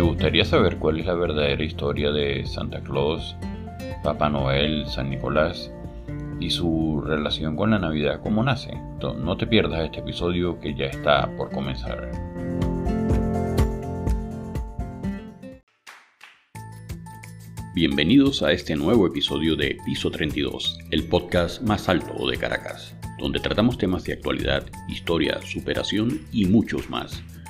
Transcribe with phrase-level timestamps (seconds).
[0.00, 3.36] ¿Te gustaría saber cuál es la verdadera historia de Santa Claus,
[4.02, 5.70] Papá Noel, San Nicolás
[6.40, 8.72] y su relación con la Navidad, cómo nace?
[9.02, 12.10] No te pierdas este episodio que ya está por comenzar.
[17.74, 23.38] Bienvenidos a este nuevo episodio de Piso 32, el podcast más alto de Caracas, donde
[23.38, 27.22] tratamos temas de actualidad, historia, superación y muchos más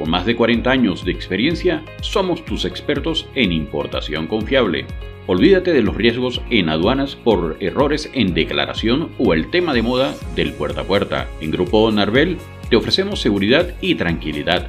[0.00, 4.86] Con más de 40 años de experiencia, somos tus expertos en importación confiable.
[5.26, 10.14] Olvídate de los riesgos en aduanas por errores en declaración o el tema de moda
[10.34, 11.28] del puerta a puerta.
[11.42, 12.38] En Grupo Narvel
[12.70, 14.68] te ofrecemos seguridad y tranquilidad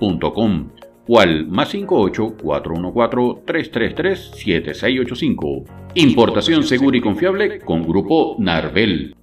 [0.00, 5.64] o al más 58 414 333 7685.
[5.94, 9.16] Importación segura y confiable con Grupo Narvel.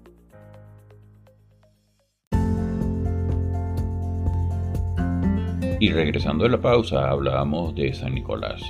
[5.79, 8.61] Y regresando de la pausa, hablábamos de San Nicolás.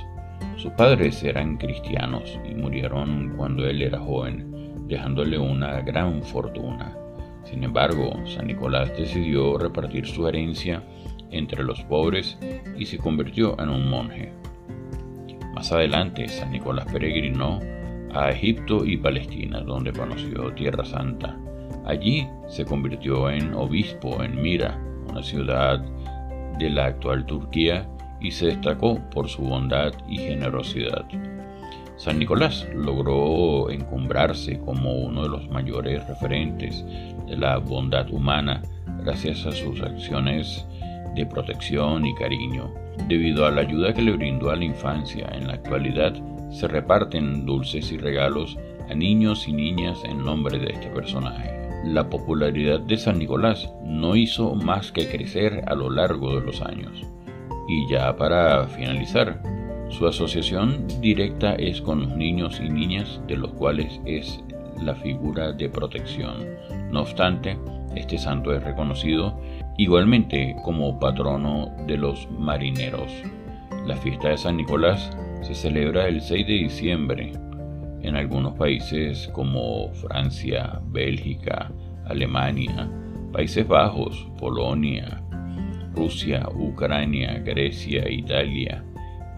[0.56, 6.94] Sus padres eran cristianos y murieron cuando él era joven, dejándole una gran fortuna.
[7.44, 10.82] Sin embargo, San Nicolás decidió repartir su herencia
[11.30, 12.38] entre los pobres
[12.76, 14.32] y se convirtió en un monje.
[15.54, 17.60] Más adelante, San Nicolás peregrinó
[18.14, 21.36] a Egipto y Palestina, donde conoció Tierra Santa.
[21.84, 24.78] Allí se convirtió en obispo en Mira,
[25.08, 25.80] una ciudad
[26.58, 27.88] de la actual Turquía,
[28.20, 31.04] y se destacó por su bondad y generosidad.
[31.96, 36.84] San Nicolás logró encumbrarse como uno de los mayores referentes
[37.26, 38.62] de la bondad humana
[39.02, 40.64] gracias a sus acciones
[41.14, 42.72] de protección y cariño.
[43.08, 46.14] Debido a la ayuda que le brindó a la infancia, en la actualidad
[46.50, 48.58] se reparten dulces y regalos
[48.90, 51.52] a niños y niñas en nombre de este personaje.
[51.84, 56.60] La popularidad de San Nicolás no hizo más que crecer a lo largo de los
[56.62, 57.06] años.
[57.68, 59.40] Y ya para finalizar,
[59.90, 64.42] su asociación directa es con los niños y niñas de los cuales es
[64.82, 66.46] la figura de protección.
[66.90, 67.56] No obstante,
[67.94, 69.38] este santo es reconocido
[69.78, 73.10] igualmente como patrono de los marineros.
[73.86, 77.32] La fiesta de San Nicolás se celebra el 6 de diciembre
[78.02, 81.72] en algunos países como Francia, Bélgica,
[82.06, 82.90] Alemania,
[83.32, 85.22] Países Bajos, Polonia,
[85.94, 88.84] Rusia, Ucrania, Grecia, Italia,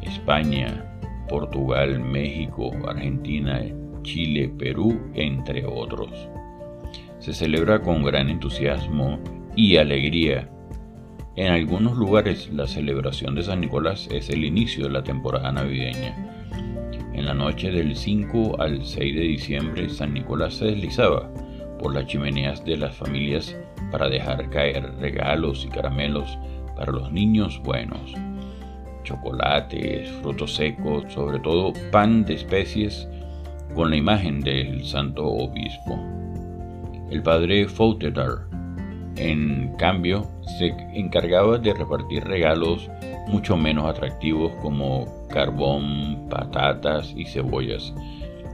[0.02, 0.98] España,
[1.28, 3.60] Portugal, México, Argentina,
[4.02, 6.10] Chile, Perú, entre otros.
[7.18, 9.18] Se celebra con gran entusiasmo
[9.56, 10.48] y alegría.
[11.36, 16.14] En algunos lugares la celebración de San Nicolás es el inicio de la temporada navideña.
[17.12, 21.30] En la noche del 5 al 6 de diciembre San Nicolás se deslizaba
[21.78, 23.56] por las chimeneas de las familias
[23.90, 26.38] para dejar caer regalos y caramelos
[26.76, 28.14] para los niños buenos.
[29.04, 33.08] Chocolates, frutos secos, sobre todo pan de especies
[33.74, 35.98] con la imagen del santo obispo.
[37.10, 38.49] El padre Fautetar,
[39.16, 40.26] en cambio,
[40.58, 42.90] se encargaba de repartir regalos
[43.28, 47.94] mucho menos atractivos como carbón, patatas y cebollas.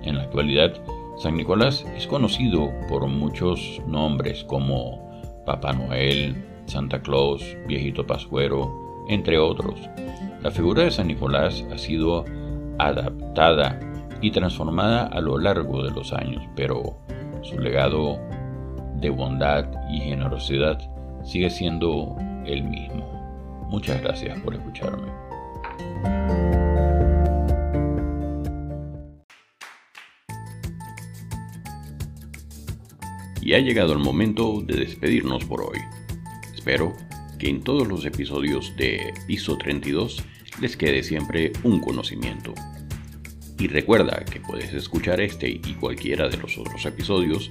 [0.02, 0.74] En la actualidad,
[1.18, 9.38] San Nicolás es conocido por muchos nombres como Papá Noel, Santa Claus, Viejito Pascuero, entre
[9.38, 9.80] otros.
[10.42, 12.24] La figura de San Nicolás ha sido
[12.78, 13.80] adaptada
[14.20, 16.98] y transformada a lo largo de los años, pero
[17.42, 18.18] su legado
[19.00, 20.78] de bondad y generosidad
[21.25, 22.16] sigue siendo
[22.46, 23.66] el mismo.
[23.70, 25.08] Muchas gracias por escucharme.
[33.43, 35.78] Y ha llegado el momento de despedirnos por hoy.
[36.54, 36.92] Espero
[37.38, 40.25] que en todos los episodios de Piso 32
[40.60, 42.54] les quede siempre un conocimiento.
[43.58, 47.50] Y recuerda que puedes escuchar este y cualquiera de los otros episodios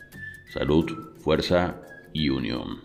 [0.51, 1.79] Salud, fuerza
[2.11, 2.81] y unión.